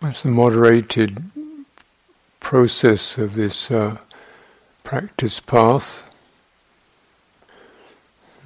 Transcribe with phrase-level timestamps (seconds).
[0.00, 1.20] It's the moderated
[2.38, 3.98] process of this uh,
[4.84, 6.04] practice path.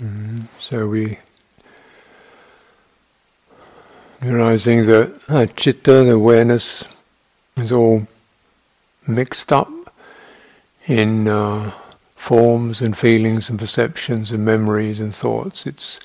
[0.02, 1.18] Mm, so we
[4.22, 7.04] realizing that uh, citta, the awareness,
[7.56, 8.02] is all
[9.06, 9.70] mixed up
[10.86, 11.70] in uh,
[12.16, 15.66] forms and feelings and perceptions and memories and thoughts.
[15.66, 16.00] It's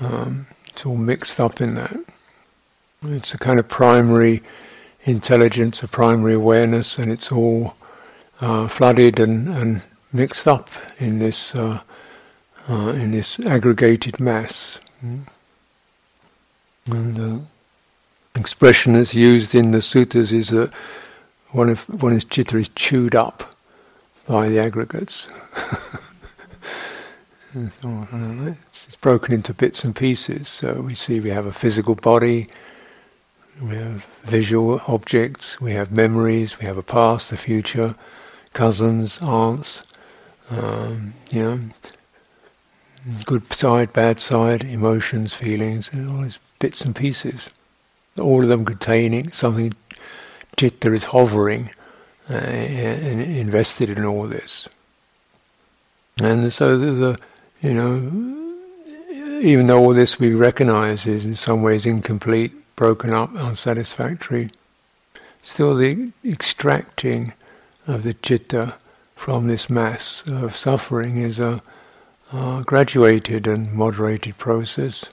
[0.00, 1.94] um, it's all mixed up in that.
[3.04, 4.42] It's a kind of primary
[5.04, 7.74] intelligence, a primary awareness, and it's all
[8.40, 11.80] uh, flooded and, and mixed up in this uh,
[12.68, 14.78] uh, in this aggregated mass.
[15.04, 15.26] Mm.
[16.86, 17.42] And the
[18.34, 20.72] expression that's used in the sutras is that
[21.50, 23.54] one of one is citta is chewed up
[24.26, 25.26] by the aggregates.
[27.54, 30.48] it's broken into bits and pieces.
[30.48, 32.48] So we see we have a physical body,
[33.62, 37.94] we have visual objects, we have memories, we have a past, a future,
[38.52, 39.82] cousins, aunts,
[40.50, 41.60] um, you know,
[43.24, 47.50] good side, bad side, emotions, feelings, all these bits and pieces.
[48.18, 49.74] All of them containing something
[50.56, 51.70] citta is hovering
[52.30, 54.68] uh, invested in all this.
[56.18, 57.18] And so the, the,
[57.60, 63.34] you know, even though all this we recognize is in some ways incomplete, broken up,
[63.34, 64.50] unsatisfactory,
[65.42, 67.32] still the extracting
[67.86, 68.74] of the citta
[69.16, 71.62] from this mass of suffering is a,
[72.32, 75.04] a graduated and moderated process.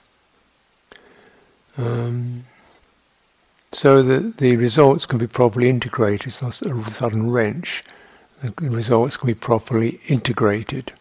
[1.78, 2.46] Um,
[3.72, 6.28] so that the results can be properly integrated.
[6.28, 7.84] It's not a sudden wrench.
[8.42, 10.92] The results can be properly integrated.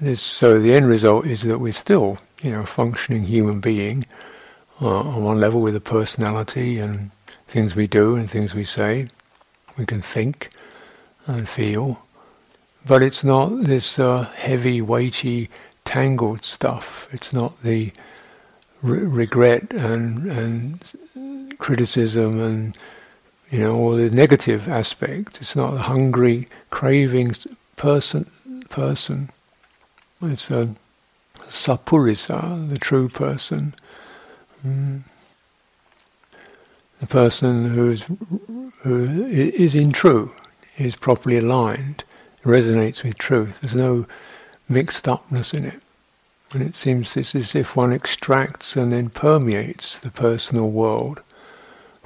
[0.00, 4.06] This, so the end result is that we're still, you know, a functioning human being
[4.80, 7.10] on one level with a personality and
[7.46, 9.08] things we do and things we say.
[9.76, 10.50] We can think
[11.26, 12.04] and feel,
[12.86, 15.50] but it's not this uh, heavy, weighty,
[15.84, 17.08] tangled stuff.
[17.10, 17.92] It's not the
[18.82, 22.76] re- regret and and criticism and
[23.50, 25.40] you know all the negative aspect.
[25.40, 27.34] It's not a hungry, craving
[27.76, 28.30] person.
[28.68, 29.30] Person.
[30.22, 30.74] It's a
[31.48, 33.74] sappurisa, the true person.
[34.66, 35.02] Mm.
[37.00, 38.02] The person who is
[38.82, 40.34] who is in true,
[40.78, 42.04] is properly aligned,
[42.42, 43.60] resonates with truth.
[43.60, 44.06] There's no
[44.68, 45.80] mixed upness in it.
[46.52, 51.20] And it seems it's as if one extracts and then permeates the personal world,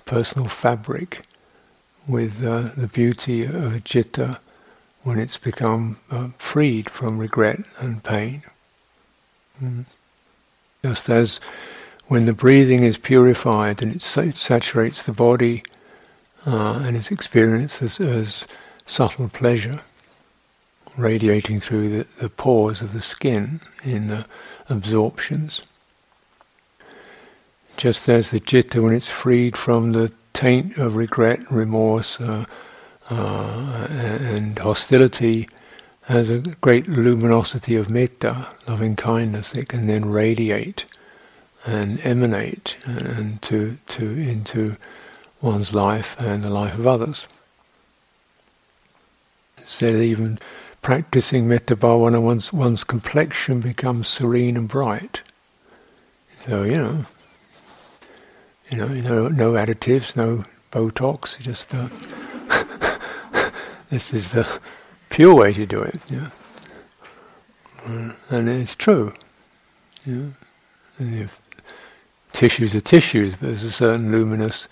[0.05, 1.23] personal fabric,
[2.09, 4.41] with uh, the beauty of a citta
[5.03, 8.43] when it's become uh, freed from regret and pain.
[9.63, 9.85] Mm.
[10.83, 11.41] Just as
[12.09, 15.63] when the breathing is purified and it, it saturates the body
[16.47, 18.47] uh, and is experienced as, as
[18.87, 19.81] subtle pleasure
[20.97, 24.27] radiating through the, the pores of the skin in the
[24.69, 25.63] absorptions.
[27.77, 32.45] Just as the citta, when it's freed from the taint of regret, remorse, uh,
[33.11, 35.49] uh, and hostility,
[36.03, 40.85] has a great luminosity of metta, loving kindness, it can then radiate
[41.67, 44.77] and emanate and to, to into
[45.41, 47.27] one's life and the life of others.
[49.65, 50.39] Said even
[50.83, 55.21] practicing metta bhavana, one's, one's complexion becomes serene and bright.
[56.47, 57.05] So, you know,
[58.71, 61.89] you know, you know no additives, no Botox, just uh,
[63.91, 64.61] this is the
[65.11, 66.11] pure way to do it.
[66.11, 66.31] Yeah.
[67.87, 69.13] Uh, and it's true.
[70.05, 70.29] Yeah.
[70.99, 71.41] And if
[72.39, 74.69] tissues are tissues, but there's a certain luminous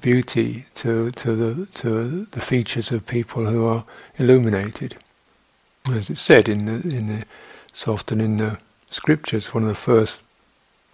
[0.00, 3.84] beauty to to the to the features of people who are
[4.18, 4.96] illuminated
[5.90, 7.24] as it's said in the, in the,
[7.68, 8.58] it's often in the
[8.90, 10.22] scriptures, one of the first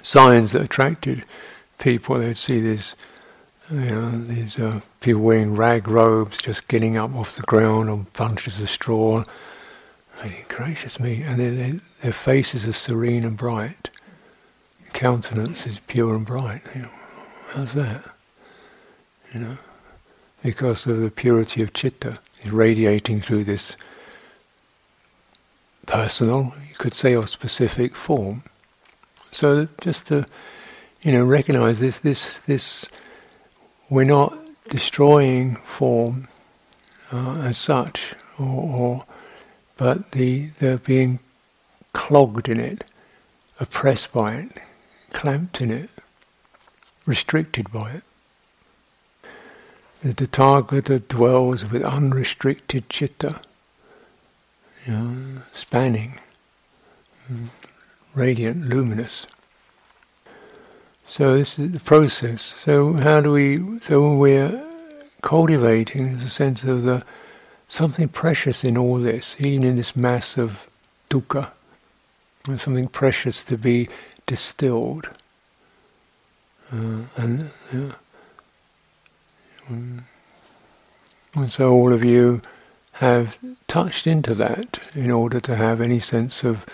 [0.02, 1.24] signs that attracted
[1.78, 2.94] people, they'd see these,
[3.70, 8.06] you know, these uh, people wearing rag robes, just getting up off the ground on
[8.12, 9.24] bunches of straw.
[10.12, 13.90] Thinking, gracious me, and they, they, their faces are serene and bright.
[14.94, 16.62] Countenance is pure and bright.
[17.48, 18.04] How's that?
[19.32, 19.58] You know,
[20.42, 23.76] because of the purity of citta is radiating through this
[25.86, 28.44] personal, you could say, or specific form.
[29.32, 30.24] So just to,
[31.02, 32.88] you know, recognize this, this, this,
[33.90, 34.38] we're not
[34.68, 36.28] destroying form
[37.12, 39.04] uh, as such, or, or,
[39.76, 41.18] but the they're being
[41.92, 42.84] clogged in it,
[43.58, 44.52] oppressed by it,
[45.14, 45.88] clamped in it,
[47.06, 48.02] restricted by it.
[50.02, 53.40] the Tathagata dwells with unrestricted citta,
[54.84, 56.18] you know, spanning,
[57.32, 57.48] mm,
[58.14, 59.26] radiant, luminous.
[61.06, 62.42] So this is the process.
[62.42, 63.78] So how do we?
[63.80, 64.62] So we're
[65.22, 67.02] cultivating, a sense of the
[67.68, 70.66] something precious in all this, even in this mass of
[71.08, 71.50] dukkha.
[72.44, 73.88] There's something precious to be
[74.26, 75.08] distilled.
[76.72, 77.92] Uh, and, uh,
[79.68, 80.04] and
[81.48, 82.40] so all of you
[82.92, 86.64] have touched into that in order to have any sense of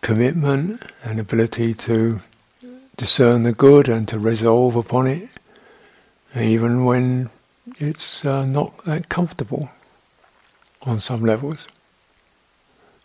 [0.00, 2.18] commitment and ability to
[2.96, 5.28] discern the good and to resolve upon it,
[6.36, 7.30] even when
[7.78, 9.70] it's uh, not that comfortable
[10.82, 11.68] on some levels.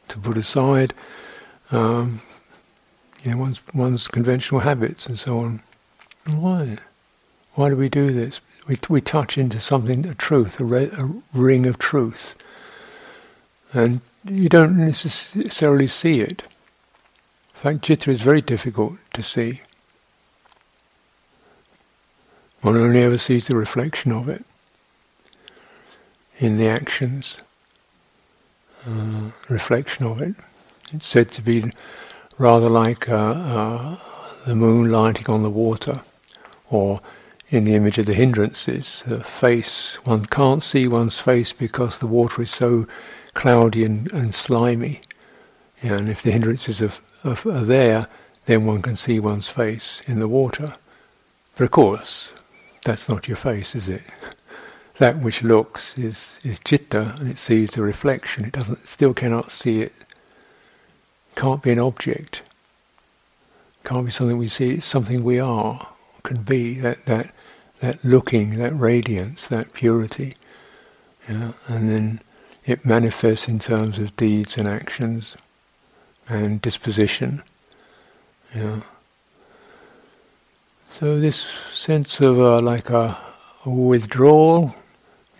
[0.09, 0.93] To put aside
[1.71, 2.21] um,
[3.23, 5.61] you know, one's, one's conventional habits and so on.
[6.25, 6.77] Why?
[7.53, 8.39] Why do we do this?
[8.67, 12.35] We, we touch into something, a truth, a, re, a ring of truth.
[13.73, 16.43] And you don't necessarily see it.
[17.53, 19.61] In fact, citta is very difficult to see.
[22.61, 24.45] One only ever sees the reflection of it
[26.39, 27.37] in the actions,
[28.87, 30.35] uh, reflection of it.
[30.91, 31.71] It's said to be
[32.39, 33.97] rather like uh, uh,
[34.47, 35.93] the moon lighting on the water,
[36.71, 37.01] or
[37.49, 39.95] in the image of the hindrances, the face.
[40.05, 42.87] One can't see one's face because the water is so
[43.33, 45.01] cloudy and, and slimy.
[45.83, 46.93] Yeah, and if the hindrances are,
[47.23, 48.05] are, are there,
[48.45, 50.73] then one can see one's face in the water.
[51.57, 52.31] But of course,
[52.85, 54.03] that's not your face, is it?
[54.97, 58.45] that which looks is, is citta, and it sees the reflection.
[58.45, 59.93] It doesn't, still cannot see it
[61.39, 62.41] can't be an object.
[63.85, 64.71] Can't be something we see.
[64.71, 65.87] It's something we are.
[66.23, 67.33] Can be that that
[67.79, 70.33] that looking, that radiance, that purity.
[71.29, 72.19] Yeah, and then
[72.65, 75.37] it manifests in terms of deeds and actions
[76.27, 77.41] and disposition.
[78.53, 78.81] Yeah.
[80.89, 81.37] So this
[81.71, 83.17] sense of uh, like a,
[83.65, 84.75] a withdrawal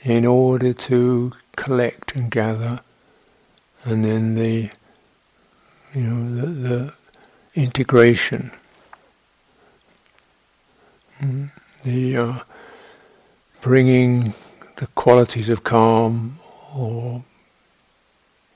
[0.04, 2.80] in order to collect and gather,
[3.84, 4.70] and then the
[5.94, 6.94] you know, the, the
[7.56, 8.52] integration,
[11.20, 11.50] mm,
[11.84, 12.40] the uh,
[13.62, 14.34] bringing
[14.78, 16.36] the qualities of calm
[16.76, 17.24] or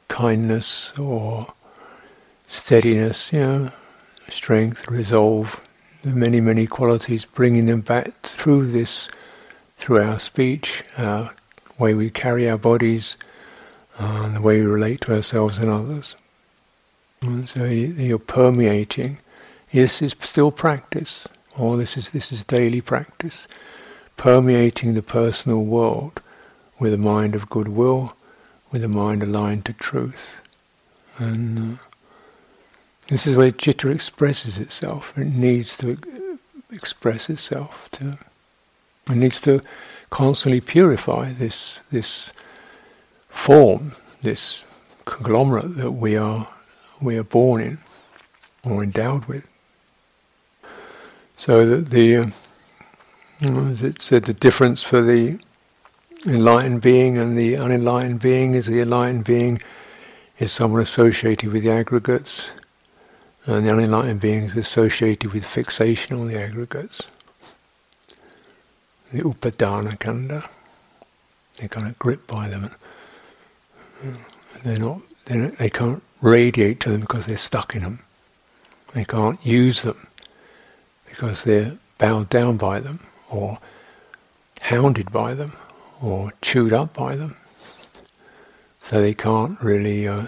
[0.07, 1.53] kindness or
[2.47, 3.71] steadiness, you know,
[4.29, 5.59] strength, resolve,
[6.03, 9.09] the many, many qualities, bringing them back through this,
[9.77, 11.33] through our speech, our
[11.79, 13.17] way we carry our bodies,
[13.97, 16.15] uh, the way we relate to ourselves and others.
[17.23, 19.19] So you're permeating.
[19.71, 21.25] This is still practice,
[21.57, 23.47] or this is this is daily practice,
[24.17, 26.21] permeating the personal world
[26.79, 28.11] with a mind of goodwill,
[28.71, 30.41] with a mind aligned to truth,
[31.17, 31.83] and uh,
[33.07, 35.17] this is where citta expresses itself.
[35.17, 35.97] It needs to
[36.73, 37.87] express itself.
[37.93, 38.17] To,
[39.09, 39.61] it needs to
[40.09, 42.33] constantly purify this this
[43.29, 44.65] form, this
[45.05, 46.47] conglomerate that we are
[47.03, 47.77] we are born in
[48.63, 49.45] or endowed with.
[51.35, 52.31] So that the,
[53.41, 55.39] as it said, the difference for the
[56.25, 59.61] enlightened being and the unenlightened being is the enlightened being
[60.39, 62.51] is someone associated with the aggregates,
[63.45, 67.01] and the unenlightened being is associated with fixation on the aggregates.
[69.11, 70.49] The upadana khandha,
[71.57, 72.71] they're kind of gripped by them.
[74.63, 77.99] They're not, they're not, they can't radiate to them because they're stuck in them.
[78.93, 80.07] They can't use them
[81.05, 82.99] because they're bowed down by them
[83.29, 83.59] or
[84.61, 85.51] hounded by them
[86.01, 87.35] or chewed up by them.
[88.79, 90.27] So they can't really uh,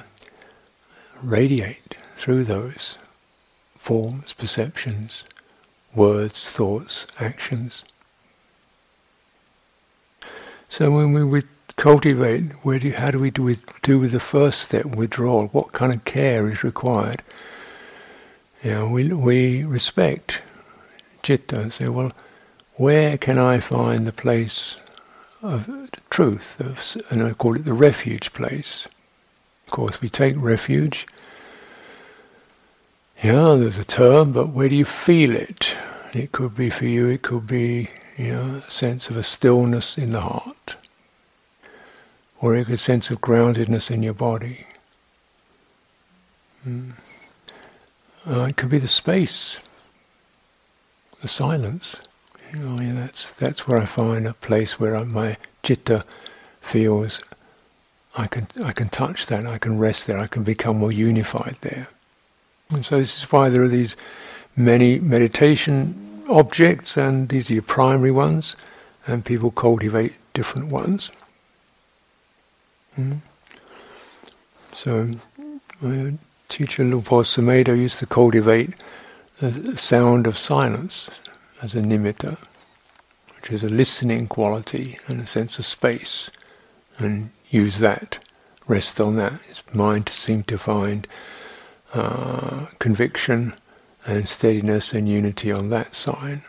[1.23, 2.97] radiate through those
[3.77, 5.23] forms, perceptions,
[5.93, 7.85] words, thoughts, actions.
[10.67, 14.19] So when we would cultivate where do, how do we do with, do with the
[14.19, 15.47] first step, withdrawal?
[15.47, 17.21] What kind of care is required?
[18.63, 20.41] Know, we, we respect
[21.23, 22.11] citta and say, well,
[22.75, 24.81] where can I find the place
[25.41, 26.59] of truth?
[26.59, 28.87] Of, and I call it the refuge place.
[29.65, 31.07] Of course, we take refuge.
[33.23, 35.73] Yeah, there's a term, but where do you feel it?
[36.13, 39.97] It could be for you, it could be, you know, a sense of a stillness
[39.97, 40.75] in the heart
[42.41, 44.65] or a good sense of groundedness in your body.
[46.67, 46.93] Mm.
[48.27, 49.59] Uh, it could be the space,
[51.21, 51.97] the silence.
[52.57, 56.05] Oh, yeah, that's that's where I find a place where my citta
[56.61, 57.21] feels
[58.17, 61.57] I can I can touch that, I can rest there, I can become more unified
[61.61, 61.87] there.
[62.69, 63.95] And so this is why there are these
[64.55, 68.55] many meditation objects, and these are your primary ones,
[69.05, 71.11] and people cultivate different ones.
[72.97, 73.21] Mm.
[74.71, 75.09] So,
[75.81, 76.13] my
[76.49, 78.73] teacher Luang Por Sumedho used to cultivate
[79.39, 81.21] the sound of silence
[81.61, 82.37] as a nimitta,
[83.35, 86.31] which is a listening quality and a sense of space,
[86.97, 88.23] and use that,
[88.67, 89.41] rest on that.
[89.41, 91.07] His mind seemed to find
[91.93, 93.55] uh, conviction
[94.05, 96.43] and steadiness and unity on that side.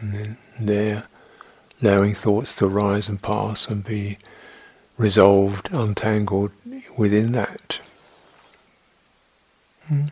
[0.00, 1.04] And then there,
[1.82, 4.18] allowing thoughts to rise and pass and be
[4.96, 6.52] resolved, untangled
[6.96, 7.80] within that.
[9.88, 10.06] Hmm.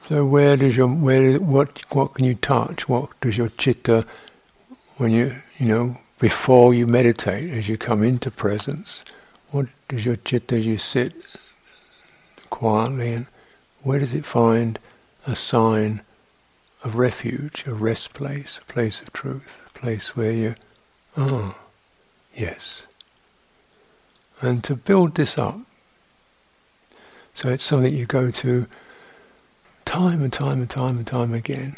[0.00, 2.88] So where does your where what what can you touch?
[2.88, 4.04] What does your citta
[4.96, 9.04] when you you know before you meditate as you come into presence?
[9.52, 11.14] What does your citta as you sit
[12.50, 13.26] quietly and
[13.82, 14.78] where does it find
[15.26, 16.02] a sign
[16.82, 20.54] of refuge, a rest place, a place of truth, a place where you
[21.16, 21.54] ah oh,
[22.34, 22.86] yes.
[24.42, 25.60] And to build this up
[27.34, 28.66] so it's something you go to
[29.84, 31.76] time and time and time and time again.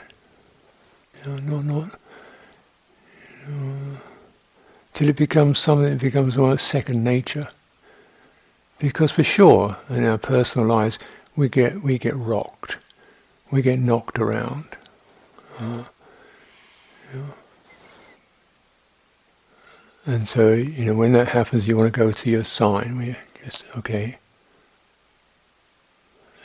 [1.24, 2.00] You know, not not
[3.46, 3.96] you know,
[4.92, 7.48] till it becomes something that becomes almost second nature.
[8.78, 10.98] Because for sure, in our personal lives,
[11.36, 12.76] we get we get rocked,
[13.50, 14.76] we get knocked around.
[15.58, 15.84] Uh,
[17.12, 17.34] you know.
[20.06, 22.98] And so, you know, when that happens, you want to go to your sign.
[22.98, 24.18] We just okay.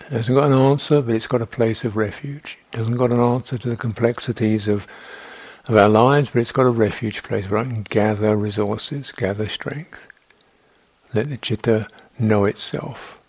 [0.02, 2.58] It hasn't got an answer, but it's got a place of refuge.
[2.72, 4.88] It hasn't got an answer to the complexities of
[5.68, 9.48] of our lives, but it's got a refuge place where I can gather resources, gather
[9.48, 10.08] strength.
[11.14, 11.88] Let the citta
[12.18, 13.22] know itself.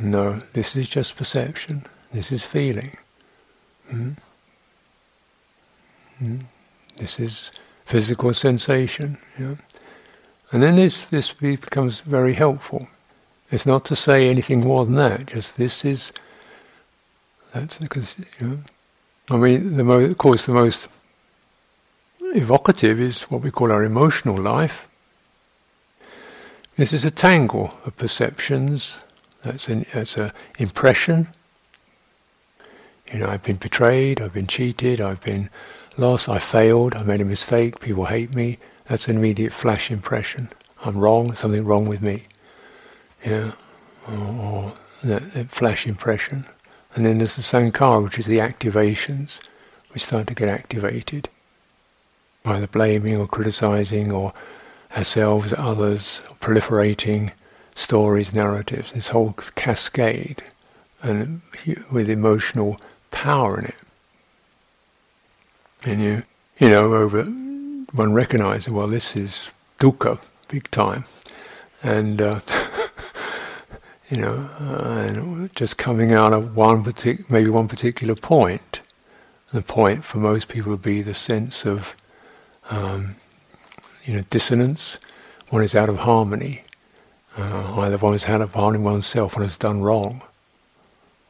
[0.00, 2.96] No, this is just perception, this is feeling.
[3.90, 4.16] Mm?
[6.22, 6.44] Mm?
[6.96, 7.50] This is
[7.90, 9.18] physical sensation.
[9.36, 12.88] And then this, this becomes very helpful.
[13.50, 15.26] It's not to say anything more than that.
[15.26, 16.12] Just this is.
[17.52, 18.58] That's because you know.
[19.28, 20.86] I mean, the mo- of course, the most
[22.20, 24.86] evocative is what we call our emotional life.
[26.76, 29.04] This is a tangle of perceptions.
[29.42, 31.28] That's an that's a impression.
[33.12, 34.20] You know, I've been betrayed.
[34.20, 35.00] I've been cheated.
[35.00, 35.50] I've been
[36.00, 36.28] lost.
[36.28, 36.94] I failed.
[36.96, 37.80] I made a mistake.
[37.80, 38.58] People hate me.
[38.86, 40.48] That's an immediate flash impression.
[40.84, 41.34] I'm wrong.
[41.34, 42.24] Something wrong with me
[43.24, 43.52] yeah,
[44.08, 44.72] or, or
[45.04, 46.46] that, that, flash impression.
[46.94, 49.40] And then there's the sankhara, which is the activations,
[49.92, 51.28] which start to get activated,
[52.44, 54.32] either blaming or criticizing or
[54.96, 57.32] ourselves, others, proliferating
[57.74, 60.42] stories, narratives, this whole cascade,
[61.02, 61.40] and
[61.90, 62.78] with emotional
[63.10, 63.74] power in it.
[65.84, 66.22] And you,
[66.58, 71.04] you know, over one recognizes, well, this is dukkha, big time,
[71.82, 72.20] and.
[72.20, 72.40] Uh,
[74.10, 78.80] you know, and just coming out of one partic- maybe one particular point.
[79.52, 81.94] The point for most people would be the sense of,
[82.70, 83.14] um,
[84.04, 84.98] you know, dissonance.
[85.50, 86.62] One is out of harmony.
[87.36, 90.22] Uh, either one is out of harmony oneself, one has done wrong,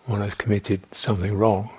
[0.06, 1.70] one has committed something wrong,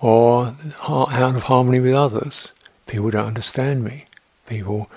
[0.00, 2.52] or out of harmony with others.
[2.86, 4.06] People don't understand me.
[4.46, 4.90] People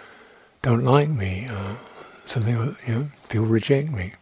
[0.62, 1.48] don't like me.
[1.50, 1.76] Uh,
[2.26, 4.14] something, you know, people reject me.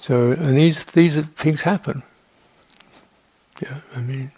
[0.00, 2.02] So, and these these things happen.
[3.60, 4.30] Yeah, I mean,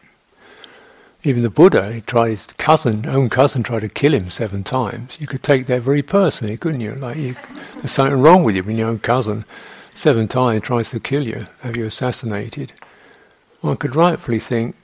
[1.24, 5.20] even the Buddha, he tried his cousin, own cousin, tried to kill him seven times.
[5.20, 6.94] You could take that very personally, couldn't you?
[6.94, 7.36] Like, you,
[7.74, 9.44] there's something wrong with you when your own cousin
[9.94, 12.72] seven times tries to kill you, have you assassinated.
[13.60, 14.76] One could rightfully think,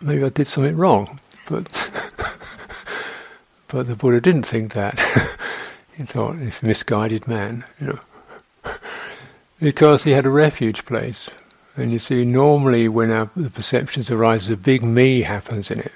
[0.00, 1.90] maybe I did something wrong, but
[3.68, 4.98] but the Buddha didn't think that.
[5.96, 8.00] he thought, this misguided man, you know.
[9.60, 11.30] Because he had a refuge place.
[11.76, 15.92] And you see, normally when our, the perceptions arise, a big me happens in it.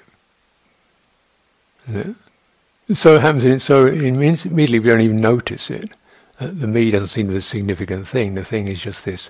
[1.87, 2.15] Isn't
[2.89, 2.97] it?
[2.97, 5.91] So it happens in it, so immediately we don't even notice it.
[6.39, 8.33] Uh, the me doesn't seem to be a significant thing.
[8.33, 9.29] The thing is just this,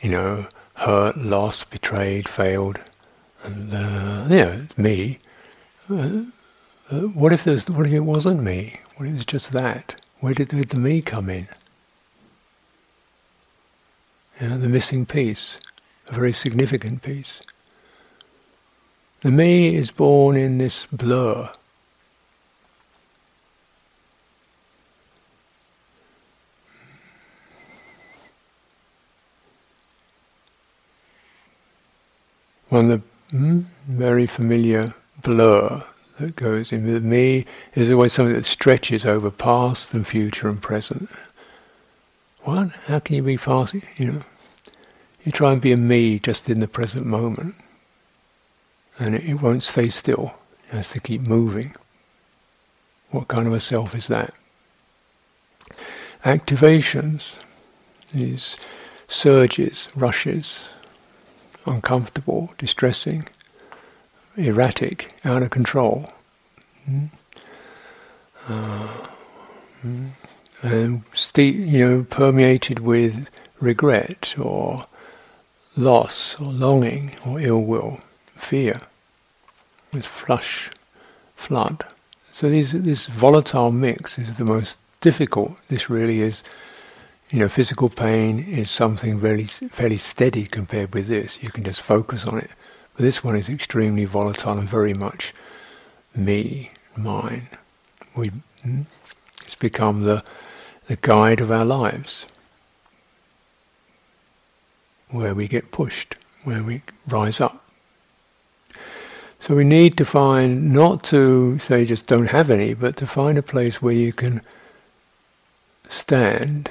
[0.00, 2.80] you know, hurt, lost, betrayed, failed.
[3.42, 5.18] And, uh, yeah, me.
[5.90, 6.24] Uh,
[6.90, 8.80] uh, what if there's, what if it wasn't me?
[8.96, 10.00] What if it was just that?
[10.20, 11.48] Where did, did the me come in?
[14.40, 15.58] Yeah, the missing piece,
[16.08, 17.40] a very significant piece.
[19.20, 21.50] The me is born in this blur.
[32.74, 35.84] Of the mm, very familiar blur
[36.16, 40.60] that goes in with me is always something that stretches over past and future and
[40.60, 41.08] present.
[42.42, 42.70] What?
[42.86, 43.74] How can you be past?
[43.96, 44.22] You know,
[45.22, 47.54] you try and be a me just in the present moment,
[48.98, 50.34] and it, it won't stay still.
[50.66, 51.76] It has to keep moving.
[53.12, 54.34] What kind of a self is that?
[56.24, 57.40] Activations,
[58.12, 58.56] these
[59.06, 60.70] surges, rushes,
[61.66, 63.28] uncomfortable, distressing,
[64.36, 66.06] erratic, out of control.
[66.88, 67.10] Mm.
[68.48, 68.88] Uh,
[69.84, 70.08] mm.
[70.62, 71.02] And
[71.36, 73.28] you know, permeated with
[73.60, 74.86] regret or
[75.76, 78.00] loss or longing or ill will,
[78.34, 78.76] fear,
[79.92, 80.70] with flush,
[81.36, 81.84] flood.
[82.30, 85.56] So these, this volatile mix is the most difficult.
[85.68, 86.42] This really is
[87.34, 91.42] you know, physical pain is something very fairly steady compared with this.
[91.42, 92.50] You can just focus on it.
[92.94, 95.34] But this one is extremely volatile and very much
[96.14, 97.48] me, mine.
[98.14, 98.28] We,
[98.62, 98.82] hmm,
[99.42, 100.22] it's become the
[100.86, 102.24] the guide of our lives,
[105.10, 106.14] where we get pushed,
[106.44, 107.64] where we rise up.
[109.40, 113.36] So we need to find not to say just don't have any, but to find
[113.38, 114.40] a place where you can
[115.88, 116.70] stand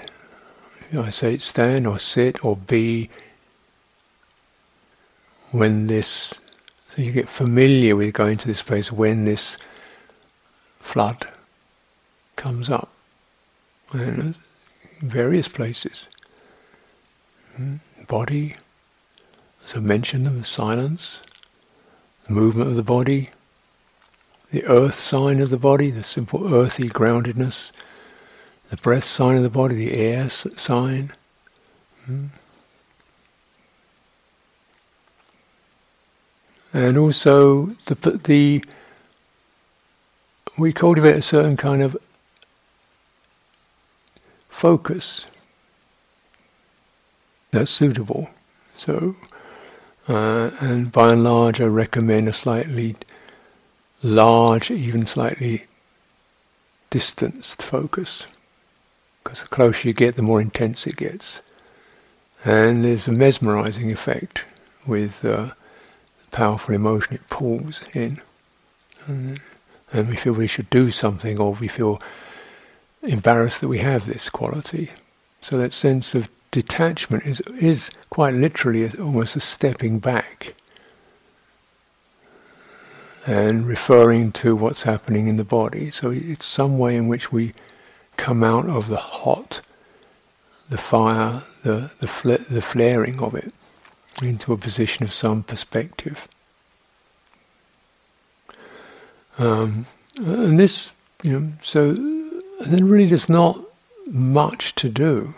[1.02, 3.10] I say stand or sit or be
[5.52, 6.40] when this,
[6.96, 9.58] so you get familiar with going to this place when this
[10.80, 11.28] flood
[12.36, 12.90] comes up.
[15.02, 16.08] Various places.
[17.56, 17.76] Hmm?
[18.08, 18.56] Body,
[19.66, 21.20] as I mentioned them, silence,
[22.26, 23.30] the movement of the body,
[24.52, 27.72] the earth sign of the body, the simple earthy groundedness,
[28.74, 31.12] the breath sign of the body, the air sign.
[32.06, 32.26] Hmm.
[36.74, 38.66] And also the the
[40.58, 41.96] we cultivate a certain kind of
[44.50, 45.28] focus
[47.52, 48.32] that's suitable.
[48.74, 49.16] So,
[50.08, 52.96] uh, and by and large, I recommend a slightly
[54.02, 55.68] large, even slightly
[56.90, 58.26] distanced focus
[59.24, 61.42] because the closer you get, the more intense it gets.
[62.44, 64.44] And there's a mesmerizing effect
[64.86, 65.52] with uh,
[66.32, 68.22] powerful emotion it pulls in.
[69.08, 69.40] And,
[69.92, 72.02] and we feel we should do something, or we feel
[73.02, 74.92] embarrassed that we have this quality.
[75.42, 80.54] So that sense of detachment is is quite literally almost a stepping back
[83.26, 85.90] and referring to what's happening in the body.
[85.90, 87.54] So it's some way in which we
[88.18, 89.62] come out of the hot,
[90.70, 93.54] the fire, the, the, fl- the flaring of it,
[94.22, 96.28] into a position of some perspective.
[99.38, 99.86] Um,
[100.18, 100.92] and this,
[101.24, 103.60] you know, so there really is not
[104.06, 105.34] much to do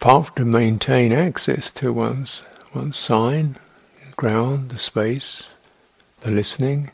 [0.00, 2.42] apart from to maintain access to one's
[2.74, 3.56] one's sign,
[4.16, 5.50] ground, the space,
[6.20, 6.90] the listening,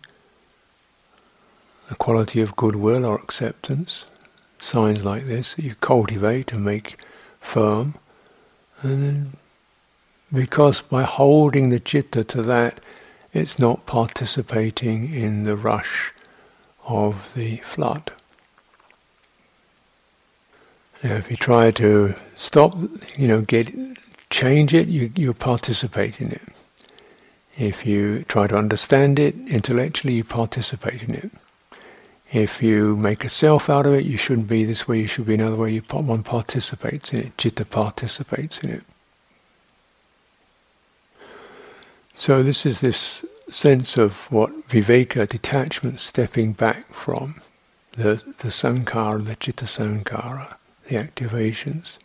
[1.88, 4.06] the quality of goodwill or acceptance,
[4.58, 7.00] signs like this that you cultivate and make
[7.40, 7.94] firm.
[8.82, 9.36] And
[10.32, 12.80] because by holding the citta to that,
[13.32, 16.12] it's not participating in the rush
[16.86, 18.12] of the flood.
[21.02, 22.76] Now, if you try to stop,
[23.16, 23.72] you know, get
[24.30, 26.42] change it, you you participate in it.
[27.58, 31.30] If you try to understand it intellectually, you participate in it.
[32.32, 35.26] If you make a self out of it, you shouldn't be this way, you should
[35.26, 35.72] be another way.
[35.72, 38.82] You, one participates in it, citta participates in it.
[42.14, 47.36] So this is this sense of what viveka, detachment, stepping back from
[47.92, 50.56] the, the sankhara, the citta sankhara,
[50.88, 51.98] the activations,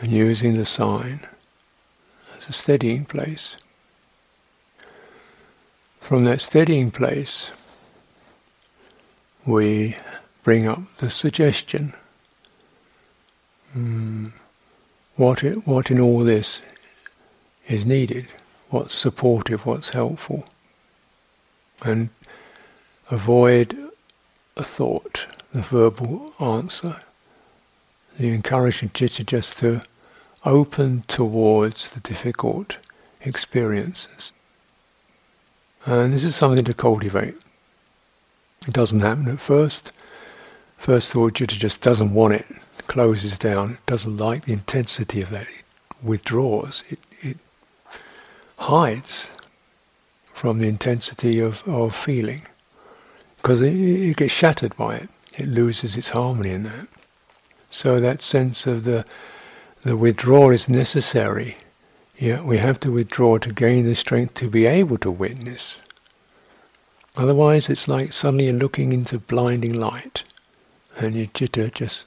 [0.00, 1.26] and using the sign
[2.36, 3.56] as a steadying place.
[6.00, 7.52] From that steadying place,
[9.46, 9.96] we
[10.42, 11.94] bring up the suggestion.
[13.76, 14.32] Mm,
[15.16, 16.62] what, it, what in all this
[17.66, 18.26] is needed?
[18.70, 19.66] What's supportive?
[19.66, 20.44] What's helpful?
[21.84, 22.10] And
[23.10, 23.76] avoid
[24.56, 27.02] a thought, the verbal answer.
[28.18, 29.80] The encouraging citta just to
[30.44, 32.78] open towards the difficult
[33.22, 34.32] experiences
[35.84, 37.36] And this is something to cultivate.
[38.68, 39.92] It doesn't happen at first.
[40.76, 42.46] First all, Citta just doesn't want it,
[42.86, 45.64] closes down, it doesn't like the intensity of that, it
[46.02, 47.38] withdraws, it, it
[48.58, 49.30] hides
[50.26, 52.42] from the intensity of, of feeling
[53.38, 55.08] because it, it gets shattered by it.
[55.38, 56.88] It loses its harmony in that.
[57.70, 59.06] So that sense of the
[59.82, 61.56] the withdrawal is necessary.
[62.18, 65.80] Yeah, we have to withdraw to gain the strength to be able to witness.
[67.18, 70.22] Otherwise, it's like suddenly you're looking into blinding light,
[70.96, 72.04] and your citta just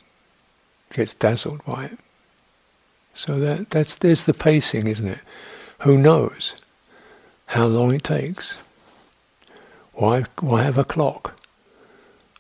[0.93, 1.99] gets dazzled by it.
[3.13, 5.19] So that that's there's the pacing, isn't it?
[5.79, 6.55] Who knows
[7.47, 8.63] how long it takes?
[9.91, 11.37] Why why have a clock?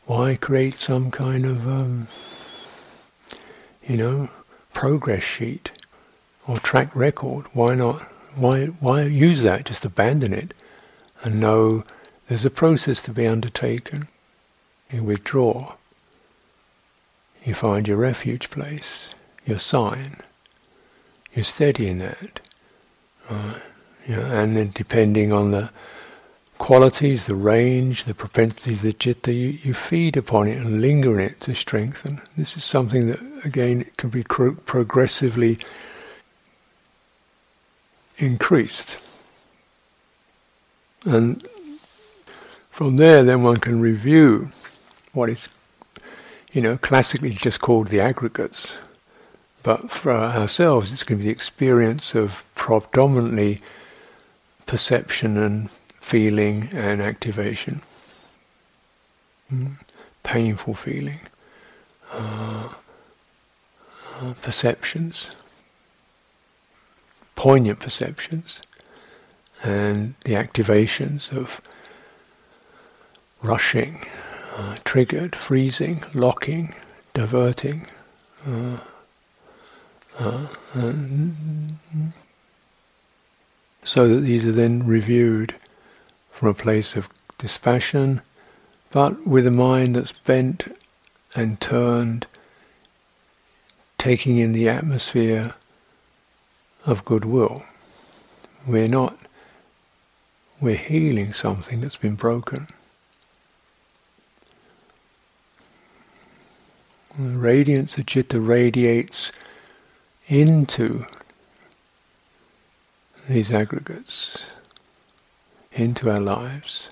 [0.05, 2.07] Why create some kind of um,
[3.85, 4.29] you know
[4.73, 5.71] progress sheet
[6.47, 7.47] or track record?
[7.51, 8.03] Why not?
[8.35, 9.65] Why why use that?
[9.65, 10.53] Just abandon it
[11.21, 11.83] and know
[12.31, 14.07] there's a process to be undertaken.
[14.89, 15.73] You withdraw.
[17.43, 19.13] You find your refuge place,
[19.45, 20.15] your sign.
[21.33, 22.39] You're steady in that.
[24.07, 25.71] You know, and then depending on the
[26.57, 31.19] qualities, the range, the propensities of the citta, you, you feed upon it and linger
[31.19, 32.21] in it to strengthen.
[32.37, 35.59] This is something that, again, can be cro- progressively
[38.19, 39.05] increased.
[41.03, 41.45] And
[42.71, 44.49] from there, then one can review
[45.13, 45.49] what is,
[46.53, 48.79] you know, classically just called the aggregates.
[49.61, 53.61] But for ourselves, it's going to be the experience of predominantly
[54.65, 57.81] perception and feeling and activation.
[59.51, 59.77] Mm.
[60.23, 61.19] Painful feeling.
[62.11, 62.69] Uh,
[64.19, 65.35] uh, perceptions.
[67.35, 68.61] Poignant perceptions.
[69.61, 71.61] And the activations of
[73.41, 74.05] rushing,
[74.55, 76.73] uh, triggered, freezing, locking,
[77.13, 77.87] diverting.
[78.47, 78.77] Uh,
[80.19, 80.47] uh,
[83.83, 85.55] so that these are then reviewed
[86.31, 88.21] from a place of dispassion,
[88.91, 90.77] but with a mind that's bent
[91.35, 92.27] and turned,
[93.97, 95.55] taking in the atmosphere
[96.85, 97.63] of goodwill.
[98.67, 99.17] We're not,
[100.61, 102.67] we're healing something that's been broken.
[107.19, 109.33] The radiance of citta radiates
[110.27, 111.05] into
[113.27, 114.45] these aggregates,
[115.73, 116.89] into our lives.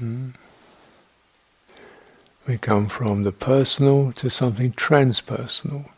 [0.00, 0.34] Mm.
[2.46, 5.90] We come from the personal to something transpersonal,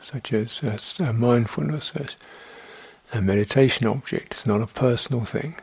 [0.00, 0.62] such as,
[1.00, 2.16] a mindfulness, as
[3.12, 4.32] a meditation object.
[4.32, 5.56] It's not a personal thing.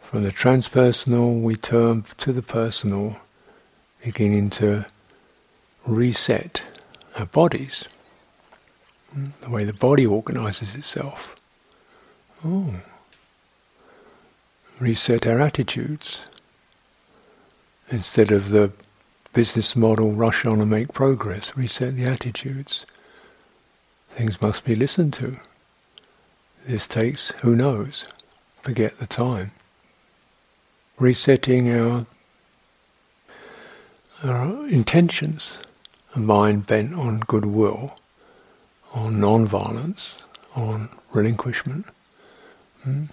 [0.00, 3.18] From the transpersonal, we turn to the personal
[4.02, 4.84] beginning to
[5.86, 6.62] reset
[7.16, 7.88] our bodies,
[9.12, 11.36] hmm, the way the body organizes itself.
[12.44, 12.74] Oh.
[14.80, 16.26] Reset our attitudes.
[17.90, 18.72] Instead of the
[19.32, 22.86] business model, rush on and make progress, reset the attitudes.
[24.08, 25.38] Things must be listened to.
[26.66, 28.04] This takes, who knows,
[28.62, 29.52] forget the time.
[30.98, 32.06] Resetting our
[34.24, 35.58] our intentions,
[36.14, 37.96] a mind bent on goodwill,
[38.94, 41.86] on non-violence, on relinquishment.
[42.86, 43.08] Mm.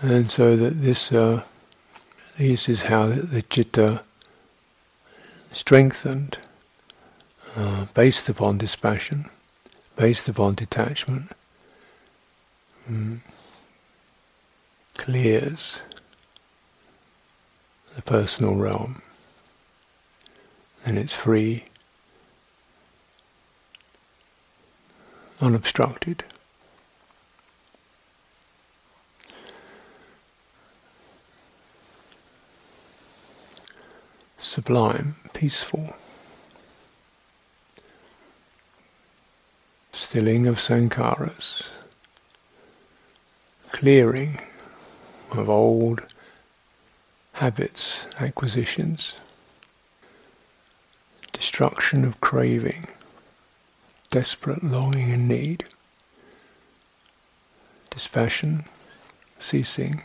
[0.00, 1.42] And so that this, uh,
[2.36, 4.02] this is how the, the citta
[5.52, 6.38] strengthened,
[7.56, 9.28] uh, based upon dispassion,
[9.96, 11.32] based upon detachment,
[12.90, 13.18] mm,
[14.96, 15.80] clears
[17.96, 19.02] the personal realm
[20.88, 21.64] and it's free,
[25.38, 26.24] unobstructed.
[34.38, 35.94] Sublime, peaceful,
[39.92, 41.68] stilling of sankharas,
[43.72, 44.40] clearing
[45.32, 46.00] of old
[47.32, 49.16] habits, acquisitions
[51.38, 52.88] destruction of craving,
[54.10, 55.64] desperate longing and need,
[57.90, 58.64] dispassion,
[59.38, 60.02] ceasing,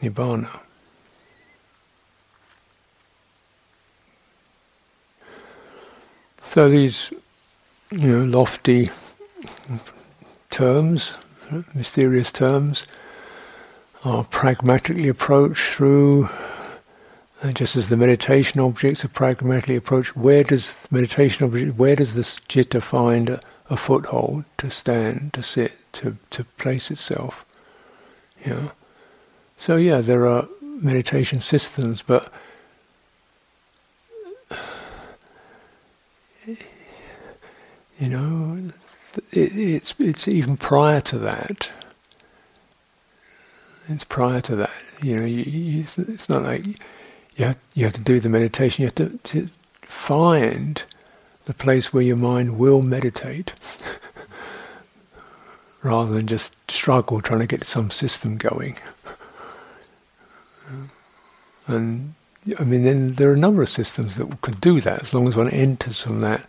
[0.00, 0.60] nibbana.
[6.40, 7.12] So these,
[7.90, 8.90] you know, lofty
[10.50, 11.18] terms,
[11.74, 12.86] mysterious terms,
[14.04, 16.28] are pragmatically approached through,
[17.42, 22.14] uh, just as the meditation objects are pragmatically approached, where does meditation object, where does
[22.14, 27.44] this citta find a, a foothold to stand, to sit, to, to place itself?
[28.44, 28.70] Yeah.
[29.56, 32.32] So yeah, there are meditation systems, but
[36.46, 38.70] you know,
[39.32, 41.68] it, it's it's even prior to that.
[43.88, 44.70] It's prior to that.
[45.02, 46.64] You know, you, you, it's not like
[47.40, 48.82] you have, you have to do the meditation.
[48.82, 49.48] You have to, to
[49.82, 50.82] find
[51.46, 53.54] the place where your mind will meditate,
[55.82, 58.76] rather than just struggle trying to get some system going.
[61.66, 62.12] And
[62.58, 65.26] I mean, then there are a number of systems that could do that as long
[65.26, 66.46] as one enters from that.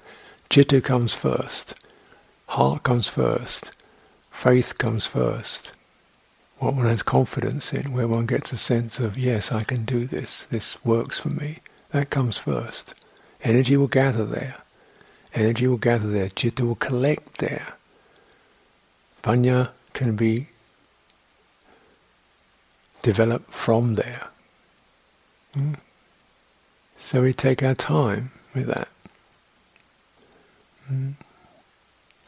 [0.50, 1.74] Citta comes first,
[2.48, 3.72] heart comes first,
[4.30, 5.72] faith comes first.
[6.62, 10.06] What one has confidence in, where one gets a sense of, yes, I can do
[10.06, 11.58] this, this works for me,
[11.89, 12.93] that comes first.
[13.43, 14.58] Energy will gather there.
[15.34, 16.30] Energy will gather there.
[16.30, 17.74] Citta will collect there.
[19.24, 20.50] Panya can be
[23.02, 24.28] developed from there.
[25.56, 25.78] Mm.
[27.00, 28.88] So we take our time with that.
[30.91, 31.15] Mm.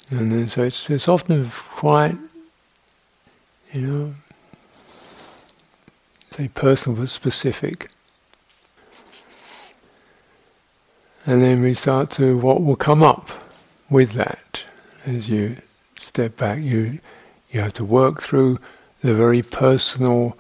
[0.10, 2.18] And then, so it's, it's often quite,
[3.72, 4.16] you know,
[6.34, 7.90] say personal but specific.
[11.26, 13.30] And then we start to what will come up
[13.90, 14.64] with that
[15.06, 15.58] as you
[15.98, 16.60] step back.
[16.60, 17.00] You
[17.52, 18.60] you have to work through
[19.02, 20.36] the very personal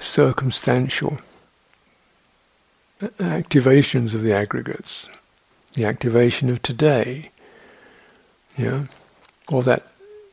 [0.00, 1.18] circumstantial
[3.00, 5.08] activations of the aggregates,
[5.74, 7.30] the activation of today,
[8.58, 8.84] yeah,
[9.48, 9.86] or that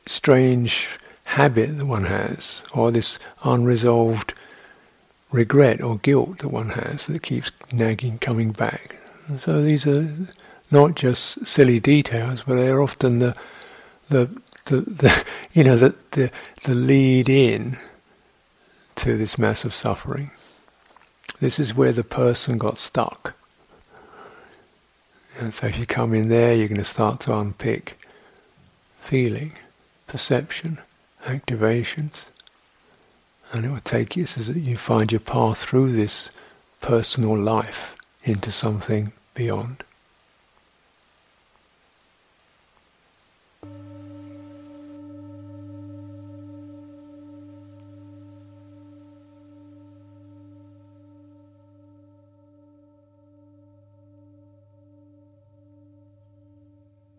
[0.05, 0.99] strange
[1.31, 4.33] habit that one has, or this unresolved
[5.31, 8.97] regret or guilt that one has that keeps nagging, coming back.
[9.27, 10.09] And so these are
[10.71, 13.33] not just silly details, but they are often the
[14.09, 14.29] the
[14.65, 16.31] the, the you know the, the
[16.63, 17.77] the lead in
[18.95, 20.31] to this mass of suffering.
[21.39, 23.35] This is where the person got stuck.
[25.39, 27.97] And so if you come in there, you're going to start to unpick
[28.97, 29.53] feeling,
[30.05, 30.77] perception,
[31.25, 32.25] activations.
[33.51, 36.31] And it will take you so that you find your path through this
[36.79, 39.83] personal life into something beyond.